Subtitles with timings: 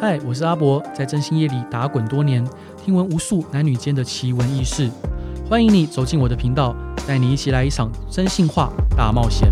[0.00, 2.42] 嗨，我是阿博，在真心夜里打滚多年，
[2.82, 4.90] 听闻无数男女间的奇闻异事。
[5.46, 6.74] 欢迎你走进我的频道，
[7.06, 9.50] 带你一起来一场真心话大冒险。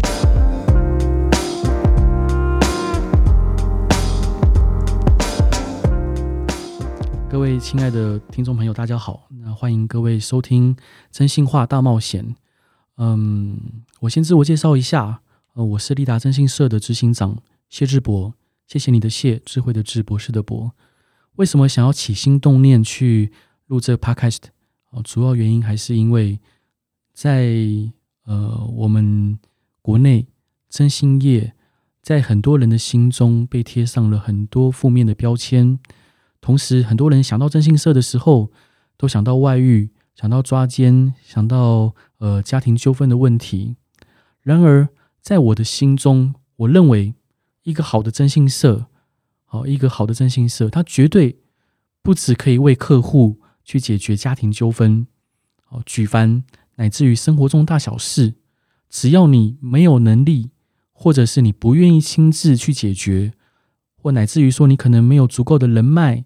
[7.28, 10.74] 各位亲爱的听众朋友，大家好，那欢迎各位收听
[11.12, 12.34] 真心话大冒险。
[12.96, 13.60] 嗯，
[14.00, 15.20] 我先自我介绍一下，
[15.52, 17.36] 呃，我是立达征信社的执行长
[17.68, 18.32] 谢志博。
[18.68, 20.72] 谢谢你的谢，智慧的智，博士的博。
[21.36, 23.32] 为什么想要起心动念去
[23.64, 24.40] 录这个 podcast？
[24.90, 26.38] 哦，主要原因还是因为
[27.14, 27.56] 在
[28.24, 29.38] 呃我们
[29.80, 30.26] 国内
[30.68, 31.54] 征信业，
[32.02, 35.78] 在很多人的心中被贴上了很多负面的标签。
[36.42, 38.52] 同时，很多人想到征信社的时候，
[38.98, 43.76] 都想到外遇，想到抓奸，想到呃家庭纠纷的问题。
[44.42, 44.90] 然而，
[45.22, 47.14] 在我的心中，我认为。
[47.68, 48.86] 一个好的征信社，
[49.44, 51.40] 好，一个好的征信社，它绝对
[52.02, 55.06] 不只可以为客户去解决家庭纠纷，
[55.64, 56.44] 好，举凡
[56.76, 58.36] 乃至于生活中大小事，
[58.88, 60.48] 只要你没有能力，
[60.92, 63.34] 或者是你不愿意亲自去解决，
[63.96, 66.24] 或乃至于说你可能没有足够的人脉、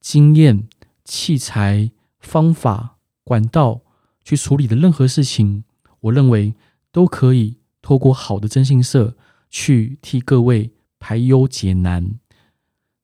[0.00, 0.68] 经验、
[1.04, 3.80] 器材、方法、管道
[4.22, 5.64] 去处理的任何事情，
[6.02, 6.54] 我认为
[6.92, 9.16] 都可以透过好的征信社
[9.50, 10.70] 去替各位。
[11.04, 12.18] 排忧解难。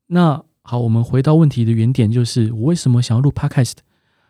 [0.07, 3.75] 那好，我们回到问题的原点，就是我为什么想要录 Podcast？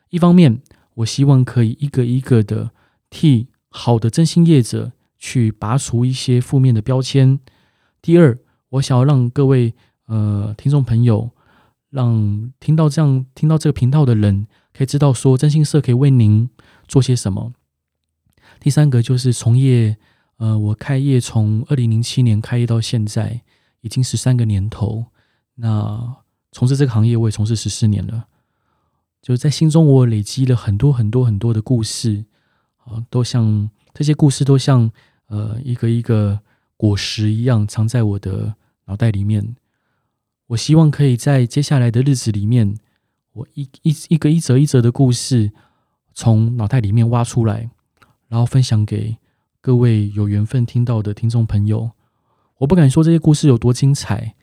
[0.09, 0.61] 一方面，
[0.95, 2.71] 我希望可以一个一个的
[3.09, 7.37] 替好的真心业者去拔除一些负面的标签；
[8.01, 8.37] 第二，
[8.71, 9.73] 我想要让各位
[10.07, 11.31] 呃听众朋友，
[11.89, 16.49] 让听到这样听到这个频道的人，可以知道说真心社可以为您
[16.89, 17.53] 做些什么；
[18.59, 19.95] 第三个就是从业，
[20.39, 23.43] 呃，我开业从二零零七年开业到现在。
[23.81, 25.05] 已经十三个年头，
[25.55, 26.17] 那
[26.51, 28.27] 从事这个行业我也从事十四年了，
[29.21, 32.25] 就在心中我累积了很多很多很多的故事，
[32.77, 34.91] 啊，都像这些故事都像
[35.27, 36.39] 呃一个一个
[36.77, 38.55] 果实一样藏在我的
[38.85, 39.55] 脑袋里面。
[40.47, 42.77] 我希望可以在接下来的日子里面，
[43.33, 45.51] 我一一一个一则一则的故事
[46.13, 47.69] 从脑袋里面挖出来，
[48.27, 49.17] 然后分享给
[49.61, 51.91] 各位有缘分听到的听众朋友。
[52.61, 54.35] 我不敢说这些故事有多精彩，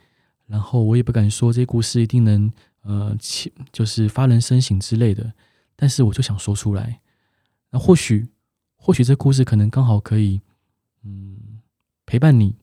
[0.46, 2.52] 然后我也不敢说这些故事一定能
[2.82, 5.32] 呃起，就是发人深省之类的。
[5.76, 7.00] 但是我就想说出来，
[7.70, 8.26] 那或许
[8.74, 10.40] 或许这故事可能刚好可以
[11.04, 11.60] 嗯
[12.06, 12.56] 陪伴你，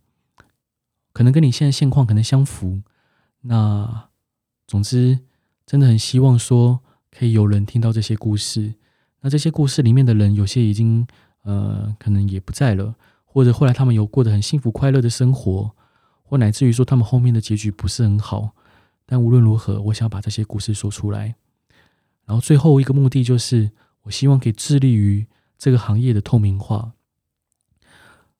[1.13, 2.81] 可能跟你现在现况可能相符。
[3.39, 4.09] 那
[4.67, 5.17] 总之
[5.65, 8.73] 真的很希望说可以有人听到这些故事。
[9.21, 11.07] 那这些故事里面的人有些已经
[11.43, 12.95] 呃可能也不在了。
[13.35, 15.69] 或者后来他们有过得很幸福快乐的生活，
[16.23, 18.51] 或乃至于说他们后面的结局不是很好，
[19.05, 21.35] 但无论如何，我想把这些故事说出来。
[22.23, 23.71] 然后最后一个目的就是，
[24.03, 26.93] 我希望可以致力于这个行业的透明化。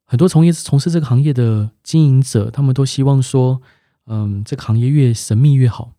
[0.06, 3.62] 很多从业从事这个行业的经营者，他们都希望说，
[4.06, 5.92] 嗯，这个行业越神秘越好，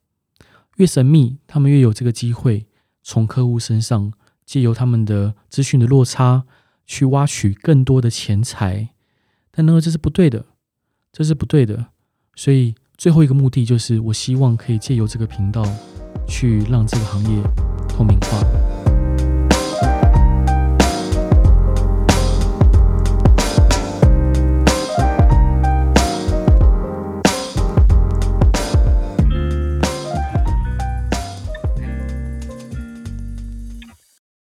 [0.77, 2.67] 越神秘，他们越有这个机会
[3.03, 4.15] 从客户身上
[4.47, 6.47] 借由他们的资讯的落差。
[6.87, 8.91] 去挖取更多的钱财，
[9.51, 10.47] 但呢，这是不对的，
[11.13, 11.87] 这是不对的。
[12.35, 15.65] 所以最后一个目的就是，我希望可以借由这个频道，
[16.29, 17.43] 去让这个行业
[17.89, 18.66] 透明化。